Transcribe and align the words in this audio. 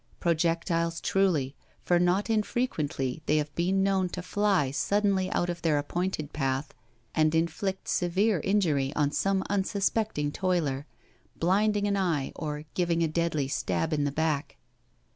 Projectiles 0.19 0.99
truly, 0.99 1.55
for 1.83 1.99
not 1.99 2.27
infrequently 2.27 3.21
they 3.27 3.37
have 3.37 3.53
been 3.53 3.83
known 3.83 4.09
to 4.09 4.23
fly 4.23 4.71
suddenly 4.71 5.29
out 5.31 5.47
of 5.47 5.61
their 5.61 5.77
appointed 5.77 6.33
path 6.33 6.73
and 7.13 7.35
inflict 7.35 7.87
severe 7.87 8.39
injury 8.39 8.91
on 8.95 9.11
some 9.11 9.43
unsuspecting 9.47 10.31
toiler, 10.31 10.87
blinding 11.37 11.87
an 11.87 11.97
eye 11.97 12.31
or 12.35 12.63
giving 12.73 13.03
a 13.03 13.07
deadly 13.07 13.47
stab 13.47 13.93
in 13.93 14.03
the 14.03 14.11
back. 14.11 14.57